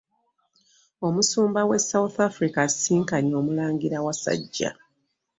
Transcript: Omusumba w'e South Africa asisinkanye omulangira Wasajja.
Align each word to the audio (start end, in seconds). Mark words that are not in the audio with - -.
Omusumba 1.07 1.59
w'e 1.69 1.79
South 1.89 2.17
Africa 2.29 2.57
asisinkanye 2.67 3.33
omulangira 3.41 3.97
Wasajja. 4.05 4.71